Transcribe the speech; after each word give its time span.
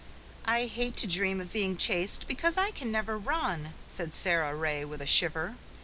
"I 0.47 0.65
hate 0.65 0.97
to 0.97 1.07
dream 1.07 1.39
of 1.39 1.53
being 1.53 1.77
chased 1.77 2.27
because 2.27 2.57
I 2.57 2.71
can 2.71 2.91
never 2.91 3.19
run," 3.19 3.75
said 3.87 4.15
Sara 4.15 4.55
Ray 4.55 4.83
with 4.83 4.99
a 5.03 5.05
shiver. 5.05 5.57